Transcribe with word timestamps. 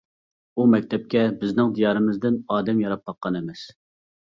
ئۇ 0.55 0.63
مەكتەپكە 0.75 1.21
بىزنىڭ 1.43 1.69
دىيارىمىزدىن 1.77 2.41
ئادەم 2.57 2.83
ياراپ 2.87 3.07
باققان 3.13 3.41
ئەمەس. 3.43 3.71